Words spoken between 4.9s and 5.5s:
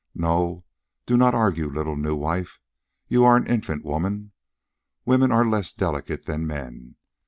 Women are